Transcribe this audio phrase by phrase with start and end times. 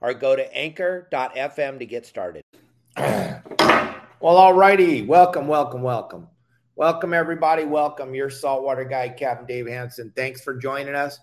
[0.00, 2.42] or go to anchor.fm to get started.
[2.96, 3.42] well,
[4.20, 5.06] alrighty.
[5.06, 6.28] Welcome, welcome, welcome.
[6.76, 7.64] Welcome, everybody.
[7.64, 8.14] Welcome.
[8.14, 10.12] Your saltwater guy, Captain Dave Hanson.
[10.16, 11.20] Thanks for joining us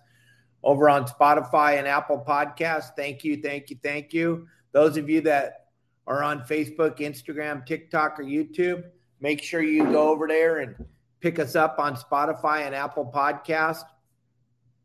[0.64, 2.96] over on Spotify and Apple Podcasts.
[2.96, 4.48] Thank you, thank you, thank you.
[4.72, 5.68] Those of you that
[6.08, 8.84] are on Facebook, Instagram, TikTok, or YouTube,
[9.20, 10.76] make sure you go over there and
[11.20, 13.84] pick us up on Spotify and Apple Podcast.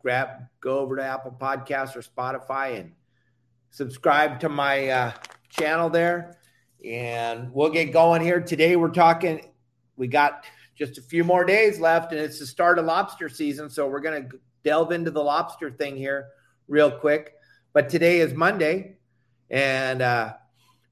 [0.00, 2.92] Grab, go over to Apple Podcasts or Spotify and
[3.70, 5.12] subscribe to my uh,
[5.50, 6.36] channel there.
[6.84, 8.41] And we'll get going here.
[8.41, 9.48] Today we're talking,
[9.97, 10.45] we got
[10.77, 13.70] just a few more days left, and it's the start of lobster season.
[13.70, 16.28] So we're going to delve into the lobster thing here
[16.69, 17.34] real quick.
[17.72, 18.98] But today is Monday,
[19.50, 20.34] and uh,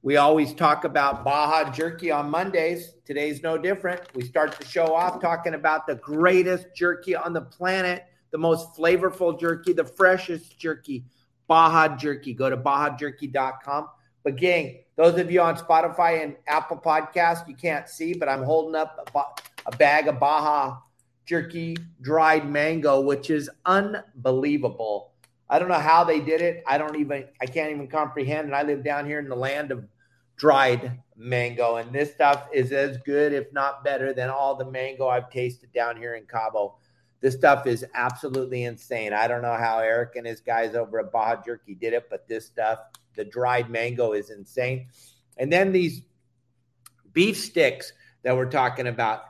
[0.02, 2.94] we always talk about Baja jerky on Mondays.
[3.04, 4.02] Today's no different.
[4.14, 8.76] We start the show off talking about the greatest jerky on the planet, the most
[8.76, 11.04] flavorful jerky, the freshest jerky,
[11.46, 12.34] Baja jerky.
[12.34, 13.88] Go to bajajerky.com.
[14.22, 18.42] But, gang, those of you on Spotify and Apple Podcast, you can't see, but I'm
[18.42, 20.78] holding up a, a bag of Baja
[21.26, 25.12] jerky dried mango, which is unbelievable.
[25.48, 26.62] I don't know how they did it.
[26.66, 28.46] I don't even, I can't even comprehend.
[28.46, 29.84] And I live down here in the land of
[30.36, 31.76] dried mango.
[31.76, 35.72] And this stuff is as good, if not better, than all the mango I've tasted
[35.72, 36.76] down here in Cabo.
[37.24, 39.14] This stuff is absolutely insane.
[39.14, 42.28] I don't know how Eric and his guys over at Baja Jerky did it, but
[42.28, 42.80] this stuff,
[43.16, 44.88] the dried mango, is insane.
[45.38, 46.02] And then these
[47.14, 49.22] beef sticks that we're talking about,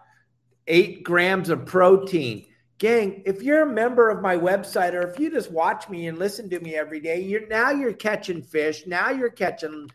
[0.66, 2.46] eight grams of protein.
[2.78, 6.18] Gang, if you're a member of my website or if you just watch me and
[6.18, 8.88] listen to me every day, you're now you're catching fish.
[8.88, 9.88] Now you're catching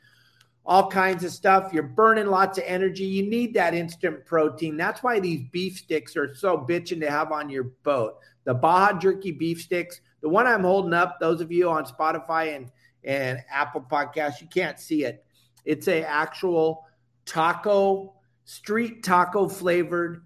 [0.69, 1.73] all kinds of stuff.
[1.73, 3.03] You're burning lots of energy.
[3.03, 4.77] You need that instant protein.
[4.77, 8.19] That's why these beef sticks are so bitching to have on your boat.
[8.43, 12.55] The Baja Jerky beef sticks, the one I'm holding up, those of you on Spotify
[12.55, 12.71] and,
[13.03, 15.25] and Apple Podcasts, you can't see it.
[15.65, 16.85] It's a actual
[17.25, 18.13] taco,
[18.45, 20.23] street taco flavored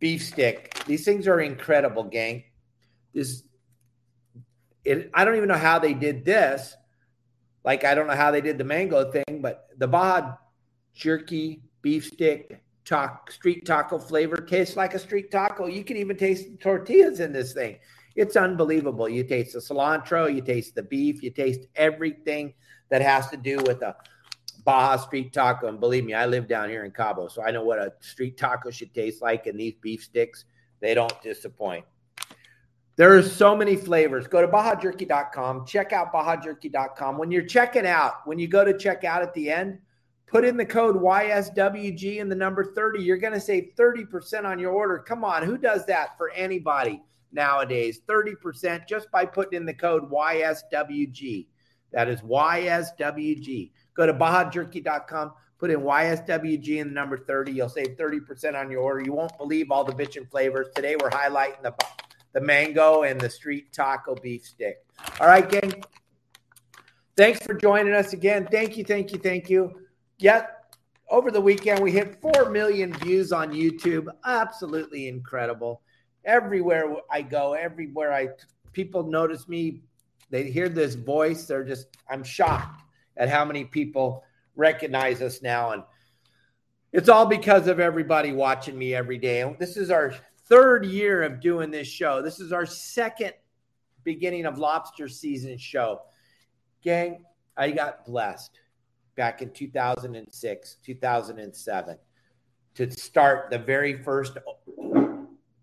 [0.00, 0.82] beef stick.
[0.84, 2.42] These things are incredible, gang.
[3.14, 3.44] This
[4.84, 6.74] it, I don't even know how they did this
[7.64, 10.36] like I don't know how they did the mango thing, but the Baja
[10.94, 15.66] jerky beef stick talk street taco flavor tastes like a street taco.
[15.66, 17.78] You can even taste tortillas in this thing.
[18.16, 19.08] It's unbelievable.
[19.08, 22.54] You taste the cilantro, you taste the beef, you taste everything
[22.88, 23.94] that has to do with a
[24.64, 25.68] Baja street taco.
[25.68, 28.36] And believe me, I live down here in Cabo, so I know what a street
[28.36, 29.46] taco should taste like.
[29.46, 30.44] And these beef sticks,
[30.80, 31.84] they don't disappoint.
[33.00, 34.26] There are so many flavors.
[34.26, 35.64] Go to BajaJerky.com.
[35.64, 37.16] Check out BajaJerky.com.
[37.16, 39.78] When you're checking out, when you go to check out at the end,
[40.26, 43.02] put in the code YSWG and the number 30.
[43.02, 44.98] You're going to save 30% on your order.
[44.98, 47.02] Come on, who does that for anybody
[47.32, 48.02] nowadays?
[48.06, 51.46] 30% just by putting in the code YSWG.
[51.92, 53.70] That is YSWG.
[53.94, 57.50] Go to BajaJerky.com, put in YSWG and the number 30.
[57.50, 59.00] You'll save 30% on your order.
[59.00, 60.66] You won't believe all the bitchin' flavors.
[60.74, 61.74] Today we're highlighting the
[62.32, 64.84] the mango and the street taco beef stick.
[65.20, 65.82] All right, gang.
[67.16, 68.48] Thanks for joining us again.
[68.50, 69.72] Thank you, thank you, thank you.
[70.18, 70.74] Yet
[71.10, 74.06] over the weekend we hit 4 million views on YouTube.
[74.24, 75.82] Absolutely incredible.
[76.24, 78.28] Everywhere I go, everywhere I
[78.72, 79.82] people notice me,
[80.30, 82.82] they hear this voice, they're just I'm shocked
[83.16, 84.22] at how many people
[84.56, 85.82] recognize us now and
[86.92, 89.54] it's all because of everybody watching me every day.
[89.60, 90.12] This is our
[90.50, 92.20] third year of doing this show.
[92.20, 93.32] This is our second
[94.02, 96.02] beginning of lobster season show.
[96.82, 97.24] Gang,
[97.56, 98.58] I got blessed
[99.16, 101.98] back in 2006, 2007
[102.74, 104.38] to start the very first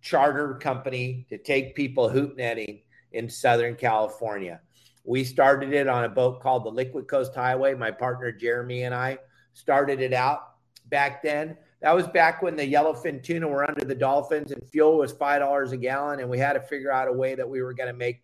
[0.01, 2.81] charter company to take people hoop netting
[3.11, 4.61] in Southern California.
[5.03, 7.73] We started it on a boat called the Liquid Coast Highway.
[7.73, 9.17] My partner Jeremy and I
[9.53, 10.55] started it out
[10.89, 11.57] back then.
[11.81, 15.41] That was back when the yellowfin tuna were under the dolphins and fuel was five
[15.41, 17.91] dollars a gallon, and we had to figure out a way that we were going
[17.91, 18.23] to make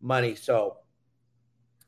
[0.00, 0.34] money.
[0.34, 0.76] So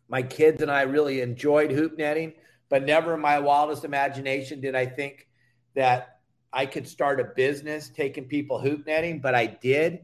[0.08, 2.32] my kids and I really enjoyed hoop netting,
[2.68, 5.28] but never in my wildest imagination did I think
[5.74, 6.20] that
[6.52, 10.00] I could start a business taking people hoop netting, but I did.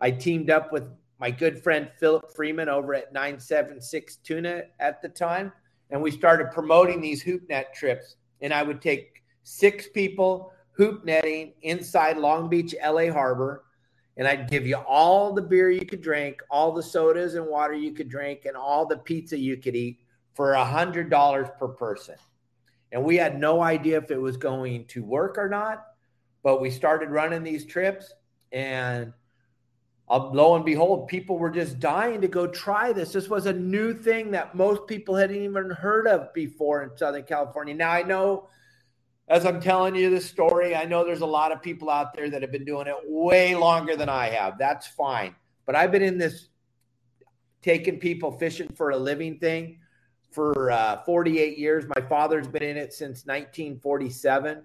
[0.00, 0.84] I teamed up with
[1.20, 5.52] my good friend Philip Friedman over at 976 Tuna at the time,
[5.90, 8.16] and we started promoting these hoop net trips.
[8.40, 9.11] And I would take
[9.42, 13.64] six people hoop netting inside Long Beach, LA Harbor,
[14.16, 17.74] and I'd give you all the beer you could drink, all the sodas and water
[17.74, 20.00] you could drink, and all the pizza you could eat
[20.34, 22.16] for a hundred dollars per person.
[22.90, 25.84] And we had no idea if it was going to work or not,
[26.42, 28.12] but we started running these trips,
[28.50, 29.12] and
[30.08, 33.12] uh, lo and behold, people were just dying to go try this.
[33.12, 37.22] This was a new thing that most people hadn't even heard of before in Southern
[37.22, 37.74] California.
[37.74, 38.48] Now I know
[39.28, 42.28] as I'm telling you this story, I know there's a lot of people out there
[42.30, 44.58] that have been doing it way longer than I have.
[44.58, 45.34] That's fine.
[45.64, 46.48] But I've been in this
[47.62, 49.78] taking people fishing for a living thing
[50.30, 51.84] for uh, 48 years.
[51.94, 54.62] My father's been in it since 1947.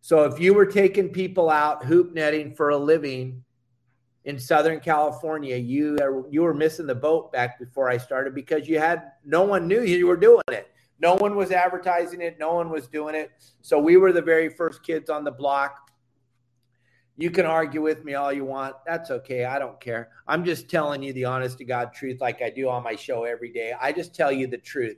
[0.00, 3.44] So if you were taking people out hoop netting for a living
[4.24, 8.78] in Southern California, you you were missing the boat back before I started because you
[8.78, 10.72] had no one knew you were doing it.
[11.00, 12.38] No one was advertising it.
[12.38, 13.32] No one was doing it.
[13.60, 15.90] So we were the very first kids on the block.
[17.16, 18.76] You can argue with me all you want.
[18.86, 19.44] That's okay.
[19.44, 20.10] I don't care.
[20.26, 23.24] I'm just telling you the honest to God truth, like I do on my show
[23.24, 23.74] every day.
[23.78, 24.96] I just tell you the truth.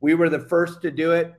[0.00, 1.32] We were the first to do it.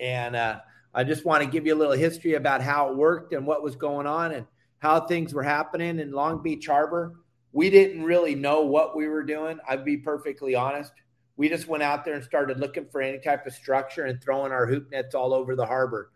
[0.00, 0.60] And uh,
[0.94, 3.62] I just want to give you a little history about how it worked and what
[3.62, 4.46] was going on and
[4.78, 7.14] how things were happening in Long Beach Harbor.
[7.52, 9.58] We didn't really know what we were doing.
[9.68, 10.92] I'd be perfectly honest.
[11.36, 14.52] We just went out there and started looking for any type of structure and throwing
[14.52, 16.10] our hoop nets all over the harbor.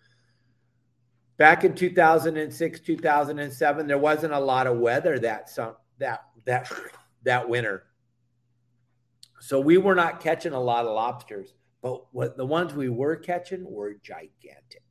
[1.37, 6.71] Back in 2006, 2007, there wasn't a lot of weather that some that that
[7.25, 7.85] that winter.
[9.41, 13.17] So we were not catching a lot of lobsters, but what the ones we were
[13.17, 14.83] catching were gigantic.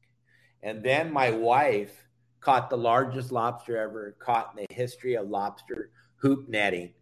[0.63, 2.07] And then my wife
[2.41, 6.93] caught the largest lobster ever caught in the history of lobster hoop netting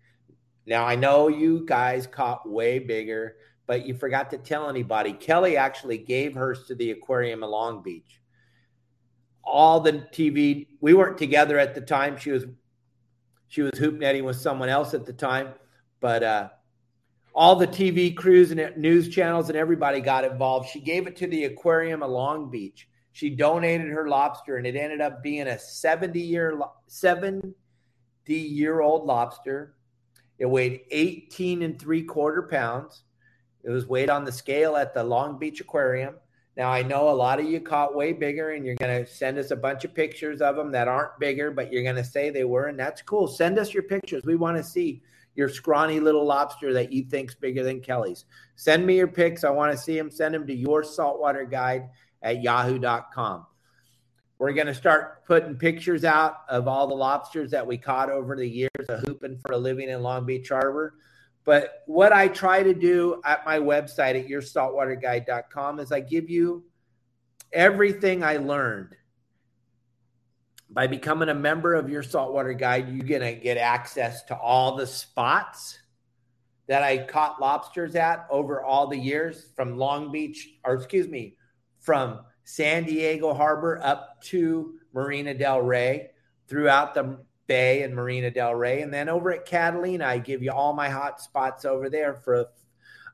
[0.67, 3.37] now, I know you guys caught way bigger,
[3.67, 5.13] but you forgot to tell anybody.
[5.13, 8.21] Kelly actually gave hers to the aquarium in Long Beach.
[9.45, 12.17] All the TV, we weren't together at the time.
[12.17, 12.45] She was
[13.47, 15.53] she was hoop netting with someone else at the time,
[16.01, 16.49] but uh,
[17.33, 20.69] all the TV crews and news channels and everybody got involved.
[20.69, 22.89] She gave it to the aquarium in Long Beach.
[23.13, 27.53] She donated her lobster, and it ended up being a 70 year 70
[28.27, 29.76] year old lobster
[30.39, 33.03] it weighed 18 and three quarter pounds.
[33.63, 36.15] It was weighed on the scale at the Long Beach Aquarium.
[36.55, 39.37] Now, I know a lot of you caught way bigger, and you're going to send
[39.37, 42.31] us a bunch of pictures of them that aren't bigger, but you're going to say
[42.31, 43.27] they were, and that's cool.
[43.27, 44.23] Send us your pictures.
[44.25, 45.03] We want to see
[45.35, 48.25] your scrawny little lobster that you think's bigger than Kelly's.
[48.55, 49.43] Send me your pics.
[49.43, 50.09] I want to see them.
[50.09, 51.89] Send them to your saltwater guide
[52.23, 53.45] at yahoo.com.
[54.39, 58.35] We're going to start putting pictures out of all the lobsters that we caught over
[58.35, 60.93] the years of hooping for a living in Long Beach Harbor.
[61.43, 66.65] But what I try to do at my website at yoursaltwaterguide.com is I give you
[67.51, 68.95] everything I learned.
[70.69, 74.75] By becoming a member of your saltwater guide, you're going to get access to all
[74.75, 75.79] the spots
[76.67, 81.37] that I caught lobsters at over all the years from Long Beach, or excuse me,
[81.79, 86.11] from San Diego Harbor up to Marina Del Rey,
[86.47, 88.83] throughout the bay and Marina Del Rey.
[88.83, 92.35] And then over at Catalina, I give you all my hot spots over there for
[92.35, 92.45] a,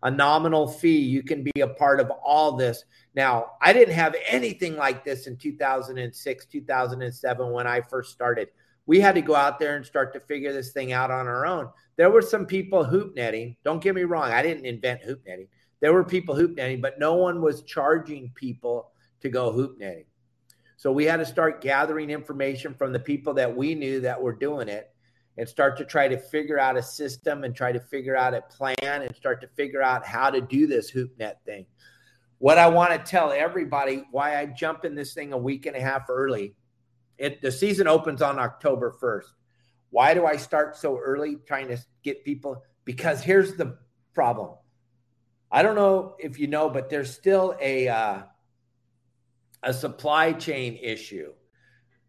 [0.03, 0.99] a nominal fee.
[0.99, 2.85] You can be a part of all this.
[3.15, 8.49] Now, I didn't have anything like this in 2006, 2007 when I first started.
[8.85, 11.47] We had to go out there and start to figure this thing out on our
[11.47, 11.69] own.
[11.95, 13.55] There were some people hoop netting.
[13.63, 15.47] Don't get me wrong, I didn't invent hoop netting.
[15.79, 18.92] There were people hoop netting, but no one was charging people
[19.23, 20.05] to go hoop netting.
[20.77, 24.33] So we had to start gathering information from the people that we knew that were
[24.33, 24.89] doing it
[25.37, 28.41] and start to try to figure out a system and try to figure out a
[28.41, 31.65] plan and start to figure out how to do this hoop net thing.
[32.37, 35.75] What I want to tell everybody why I jump in this thing a week and
[35.75, 36.53] a half early.
[37.17, 39.31] It the season opens on October 1st.
[39.89, 42.61] Why do I start so early trying to get people?
[42.83, 43.77] Because here's the
[44.13, 44.55] problem.
[45.49, 48.23] I don't know if you know, but there's still a uh,
[49.63, 51.33] a supply chain issue.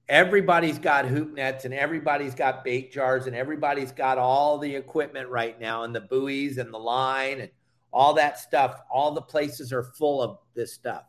[0.08, 5.28] everybody's got hoop nets and everybody's got bait jars and everybody's got all the equipment
[5.30, 7.50] right now and the buoys and the line and
[7.92, 8.80] all that stuff.
[8.90, 11.04] All the places are full of this stuff.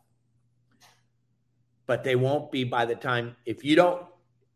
[1.86, 4.06] But they won't be by the time, if you don't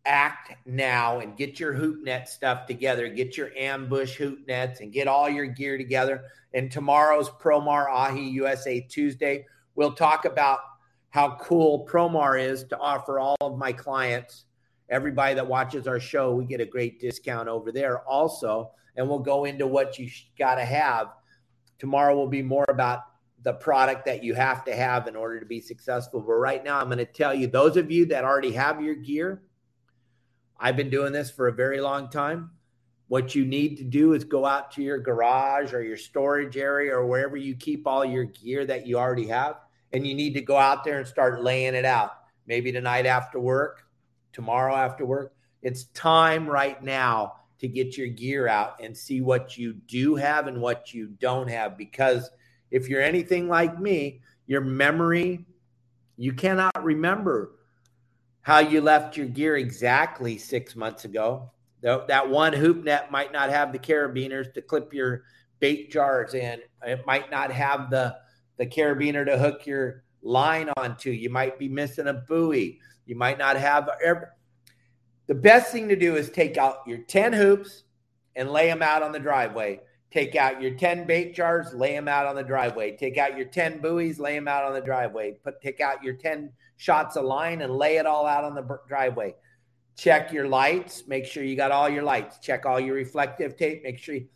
[0.06, 4.92] act now and get your hoop net stuff together, get your ambush hoop nets and
[4.92, 6.24] get all your gear together.
[6.54, 9.44] And tomorrow's Promar Ahi USA Tuesday,
[9.74, 10.60] we'll talk about
[11.10, 14.44] how cool Promar is to offer all of my clients,
[14.88, 18.70] everybody that watches our show, we get a great discount over there also.
[18.96, 21.08] And we'll go into what you got to have.
[21.78, 23.00] Tomorrow will be more about
[23.42, 26.20] the product that you have to have in order to be successful.
[26.20, 28.96] But right now, I'm going to tell you those of you that already have your
[28.96, 29.42] gear,
[30.58, 32.50] I've been doing this for a very long time.
[33.08, 36.92] What you need to do is go out to your garage or your storage area
[36.92, 39.56] or wherever you keep all your gear that you already have
[39.92, 42.12] and you need to go out there and start laying it out.
[42.46, 43.84] Maybe tonight after work,
[44.32, 45.34] tomorrow after work.
[45.62, 50.46] It's time right now to get your gear out and see what you do have
[50.46, 51.76] and what you don't have.
[51.76, 52.30] Because
[52.70, 55.44] if you're anything like me, your memory,
[56.16, 57.52] you cannot remember
[58.42, 61.50] how you left your gear exactly six months ago.
[61.82, 65.24] That one hoop net might not have the carabiners to clip your
[65.60, 66.60] bait jars in.
[66.86, 68.16] It might not have the
[68.60, 71.10] the carabiner to hook your line onto.
[71.10, 72.78] You might be missing a buoy.
[73.06, 73.88] You might not have.
[75.26, 77.84] The best thing to do is take out your 10 hoops
[78.36, 79.80] and lay them out on the driveway.
[80.10, 82.98] Take out your 10 bait jars, lay them out on the driveway.
[82.98, 85.38] Take out your 10 buoys, lay them out on the driveway.
[85.42, 88.78] Put take out your 10 shots of line and lay it all out on the
[88.88, 89.34] driveway.
[89.96, 92.38] Check your lights, make sure you got all your lights.
[92.40, 94.28] Check all your reflective tape, make sure you,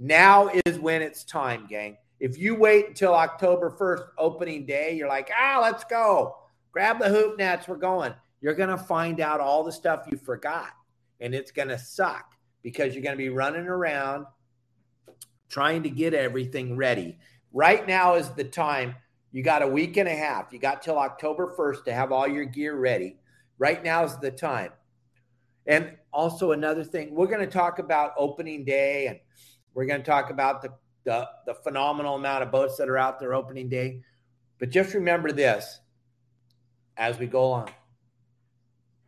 [0.00, 1.96] now is when it's time, gang.
[2.22, 6.36] If you wait until October 1st, opening day, you're like, ah, let's go.
[6.70, 8.14] Grab the hoop nets, we're going.
[8.40, 10.68] You're going to find out all the stuff you forgot,
[11.18, 14.26] and it's going to suck because you're going to be running around
[15.48, 17.18] trying to get everything ready.
[17.52, 18.94] Right now is the time.
[19.32, 20.52] You got a week and a half.
[20.52, 23.16] You got till October 1st to have all your gear ready.
[23.58, 24.70] Right now is the time.
[25.66, 29.18] And also, another thing, we're going to talk about opening day and
[29.74, 30.68] we're going to talk about the
[31.04, 34.02] the, the phenomenal amount of boats that are out there opening day.
[34.58, 35.80] But just remember this
[36.96, 37.70] as we go on.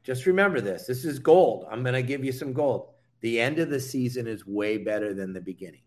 [0.02, 0.86] Just remember this.
[0.86, 1.66] This is gold.
[1.70, 2.90] I'm going to give you some gold.
[3.20, 5.80] The end of the season is way better than the beginning.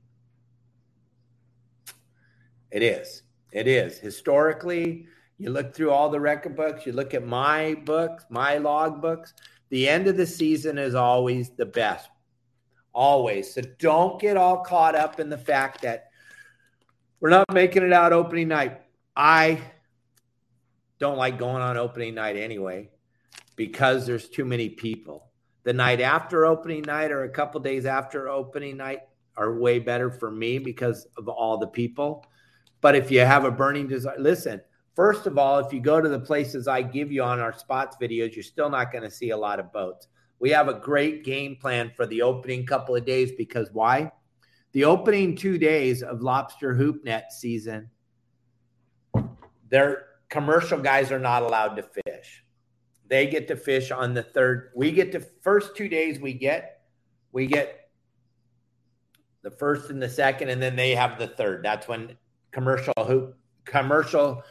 [2.71, 3.23] It is.
[3.51, 3.99] It is.
[3.99, 5.05] Historically,
[5.37, 9.33] you look through all the record books, you look at my books, my log books.
[9.69, 12.09] The end of the season is always the best
[12.97, 13.53] always.
[13.53, 16.09] So don't get all caught up in the fact that
[17.19, 18.81] we're not making it out opening night.
[19.15, 19.61] I
[20.99, 22.89] don't like going on opening night anyway
[23.55, 25.27] because there's too many people.
[25.63, 29.01] The night after opening night or a couple days after opening night
[29.35, 32.25] are way better for me because of all the people.
[32.81, 34.59] But if you have a burning desire, listen,
[34.95, 37.95] first of all, if you go to the places I give you on our spots
[38.01, 40.07] videos, you're still not going to see a lot of boats.
[40.39, 44.11] We have a great game plan for the opening couple of days because why?
[44.73, 47.89] The opening two days of lobster hoop net season,
[49.69, 52.43] their commercial guys are not allowed to fish.
[53.07, 54.71] They get to fish on the third.
[54.75, 56.81] We get the first two days we get,
[57.31, 57.89] we get
[59.41, 61.63] the first and the second, and then they have the third.
[61.63, 62.17] That's when
[62.51, 64.43] commercial hoop commercial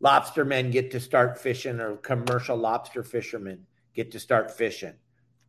[0.00, 4.94] lobster men get to start fishing or commercial lobster fishermen get to start fishing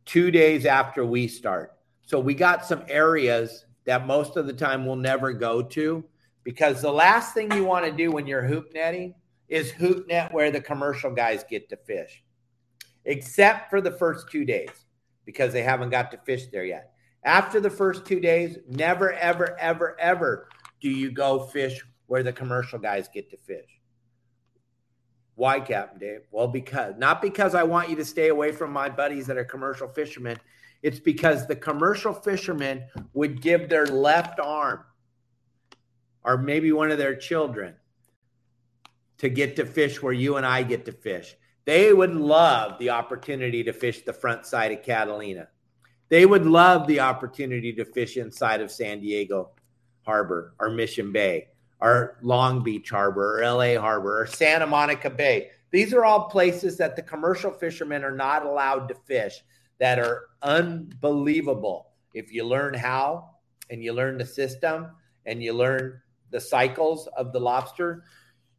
[0.04, 1.72] two days after we start.
[2.04, 6.04] So we got some areas that most of the time we'll never go to
[6.44, 9.14] because the last thing you want to do when you're hoop netting
[9.48, 12.22] is hoop net where the commercial guys get to fish,
[13.04, 14.70] except for the first two days
[15.24, 16.92] because they haven't got to fish there yet.
[17.24, 20.48] After the first two days, never, ever, ever, ever
[20.80, 23.80] do you go fish where the commercial guys get to fish.
[25.36, 26.22] Why, Captain Dave?
[26.30, 29.44] Well, because not because I want you to stay away from my buddies that are
[29.44, 30.38] commercial fishermen.
[30.82, 34.80] It's because the commercial fishermen would give their left arm
[36.24, 37.74] or maybe one of their children
[39.18, 41.36] to get to fish where you and I get to fish.
[41.66, 45.48] They would love the opportunity to fish the front side of Catalina.
[46.08, 49.50] They would love the opportunity to fish inside of San Diego
[50.02, 51.48] Harbor or Mission Bay
[51.80, 55.50] or Long Beach Harbor or LA Harbor or Santa Monica Bay.
[55.70, 59.42] These are all places that the commercial fishermen are not allowed to fish
[59.78, 61.90] that are unbelievable.
[62.14, 63.30] If you learn how
[63.68, 64.88] and you learn the system
[65.26, 68.04] and you learn the cycles of the lobster,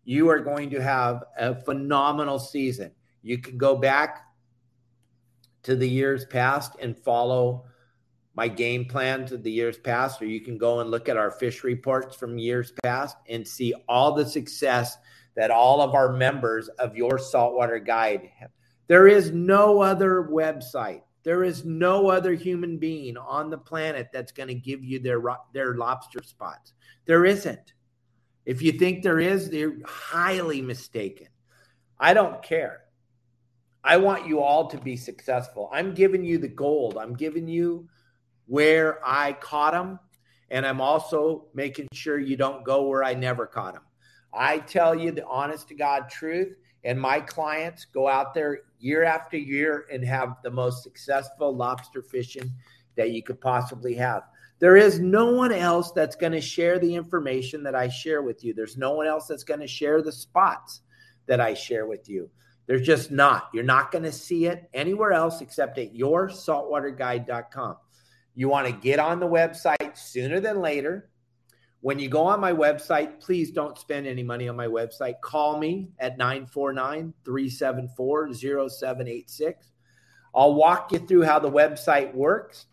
[0.03, 2.91] you are going to have a phenomenal season.
[3.23, 4.25] You can go back
[5.63, 7.65] to the years past and follow
[8.37, 11.31] my game plans of the years past, or you can go and look at our
[11.31, 14.95] fish reports from years past and see all the success
[15.35, 18.51] that all of our members of your saltwater guide have.
[18.85, 21.01] There is no other website.
[21.23, 25.19] There is no other human being on the planet that's going to give you their
[25.51, 26.73] their lobster spots.
[27.05, 27.73] There isn't.
[28.45, 31.27] If you think there is, they're highly mistaken.
[31.99, 32.81] I don't care.
[33.83, 35.69] I want you all to be successful.
[35.73, 36.97] I'm giving you the gold.
[36.97, 37.89] I'm giving you
[38.47, 39.99] where I caught them.
[40.49, 43.83] And I'm also making sure you don't go where I never caught them.
[44.33, 46.55] I tell you the honest to God truth.
[46.83, 52.01] And my clients go out there year after year and have the most successful lobster
[52.01, 52.51] fishing
[52.95, 54.23] that you could possibly have.
[54.59, 58.43] There is no one else that's going to share the information that I share with
[58.43, 58.53] you.
[58.53, 60.81] There's no one else that's going to share the spots
[61.27, 62.29] that I share with you.
[62.65, 63.49] There's just not.
[63.53, 67.77] You're not going to see it anywhere else except at yoursaltwaterguide.com.
[68.37, 71.09] You want to get on the website sooner than later.
[71.81, 75.15] When you go on my website, please don't spend any money on my website.
[75.21, 79.71] Call me at 949 374 0786.
[80.35, 82.67] I'll walk you through how the website works.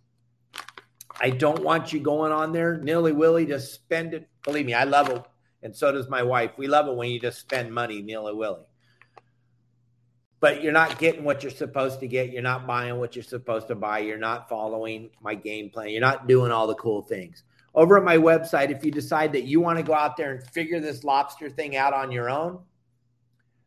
[1.18, 4.28] I don't want you going on there nilly willy to spend it.
[4.42, 5.24] Believe me, I love it.
[5.62, 6.50] And so does my wife.
[6.58, 8.66] We love it when you just spend money nilly willy
[10.44, 12.28] but you're not getting what you're supposed to get.
[12.28, 14.00] You're not buying what you're supposed to buy.
[14.00, 15.88] You're not following my game plan.
[15.88, 17.44] You're not doing all the cool things.
[17.74, 20.46] Over at my website, if you decide that you want to go out there and
[20.48, 22.58] figure this lobster thing out on your own,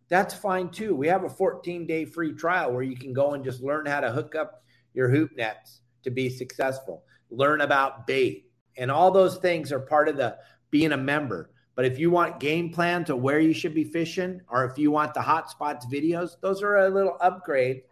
[0.07, 0.93] that's fine too.
[0.93, 4.01] We have a 14 day free trial where you can go and just learn how
[4.01, 4.61] to hook up
[4.93, 10.09] your hoop nets to be successful, learn about bait, and all those things are part
[10.09, 10.37] of the
[10.69, 11.49] being a member.
[11.77, 14.89] But if you want game plans of where you should be fishing, or if you
[14.89, 17.83] want the hotspots videos, those are a little upgrade.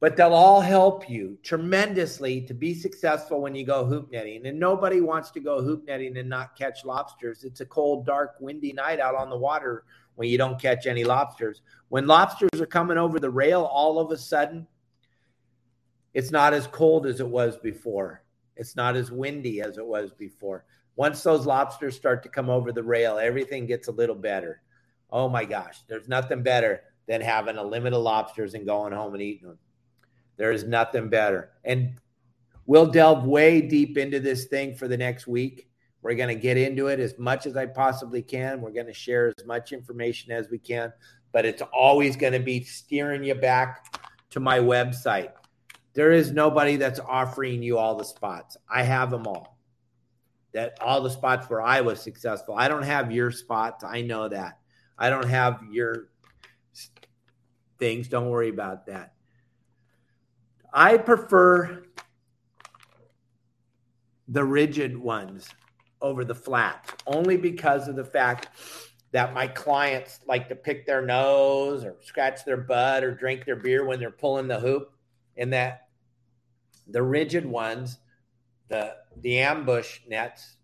[0.00, 4.46] But they'll all help you tremendously to be successful when you go hoop netting.
[4.46, 7.44] And nobody wants to go hoop netting and not catch lobsters.
[7.44, 9.84] It's a cold, dark, windy night out on the water
[10.14, 11.60] when you don't catch any lobsters.
[11.90, 14.66] When lobsters are coming over the rail, all of a sudden,
[16.14, 18.22] it's not as cold as it was before.
[18.56, 20.64] It's not as windy as it was before.
[20.96, 24.62] Once those lobsters start to come over the rail, everything gets a little better.
[25.10, 29.12] Oh my gosh, there's nothing better than having a limit of lobsters and going home
[29.12, 29.58] and eating them.
[30.38, 31.50] There is nothing better.
[31.64, 32.00] And
[32.64, 35.68] we'll delve way deep into this thing for the next week.
[36.02, 38.60] We're going to get into it as much as I possibly can.
[38.60, 40.92] We're going to share as much information as we can,
[41.32, 43.98] but it's always going to be steering you back
[44.30, 45.32] to my website.
[45.94, 48.56] There is nobody that's offering you all the spots.
[48.68, 49.55] I have them all
[50.56, 52.54] that all the spots where I was successful.
[52.56, 53.84] I don't have your spots.
[53.84, 54.58] I know that.
[54.98, 56.08] I don't have your
[57.78, 58.08] things.
[58.08, 59.12] Don't worry about that.
[60.72, 61.82] I prefer
[64.28, 65.46] the rigid ones
[66.00, 68.48] over the flats only because of the fact
[69.12, 73.56] that my clients like to pick their nose or scratch their butt or drink their
[73.56, 74.90] beer when they're pulling the hoop
[75.36, 75.88] and that
[76.86, 77.98] the rigid ones
[78.68, 80.56] the the ambush nets,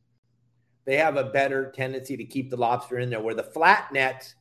[0.85, 3.21] they have a better tendency to keep the lobster in there.
[3.21, 4.35] Where the flat nets,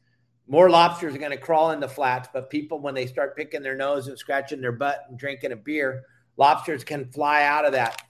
[0.47, 3.62] more lobsters are going to crawl in the flats, but people when they start picking
[3.62, 6.04] their nose and scratching their butt and drinking a beer,
[6.38, 8.02] lobsters can fly out of that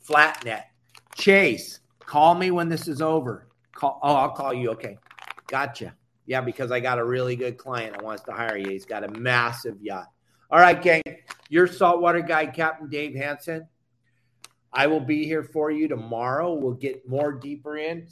[0.00, 0.66] flat net.
[1.16, 3.48] Chase, call me when this is over.
[3.72, 3.98] Call.
[4.02, 4.70] Oh, I'll call you.
[4.70, 4.98] Okay,
[5.48, 5.94] gotcha.
[6.26, 8.68] Yeah, because I got a really good client that wants to hire you.
[8.68, 10.08] He's got a massive yacht.
[10.50, 11.02] All right, gang.
[11.48, 13.66] Your saltwater guide, Captain Dave Hanson.
[14.72, 16.52] I will be here for you tomorrow.
[16.54, 18.08] We'll get more deeper in.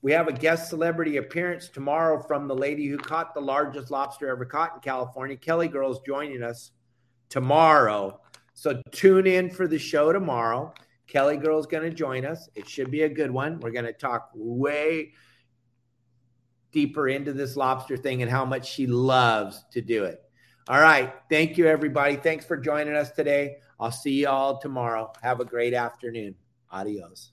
[0.00, 4.28] We have a guest celebrity appearance tomorrow from the lady who caught the largest lobster
[4.28, 5.36] ever caught in California.
[5.36, 6.70] Kelly Girl's joining us
[7.28, 8.20] tomorrow.
[8.54, 10.72] So tune in for the show tomorrow.
[11.08, 12.48] Kelly Girl's going to join us.
[12.54, 13.58] It should be a good one.
[13.60, 15.12] We're going to talk way
[16.70, 20.22] deeper into this lobster thing and how much she loves to do it.
[20.68, 21.12] All right.
[21.30, 22.16] Thank you, everybody.
[22.16, 23.56] Thanks for joining us today.
[23.80, 25.12] I'll see you all tomorrow.
[25.22, 26.34] Have a great afternoon.
[26.70, 27.32] Adios.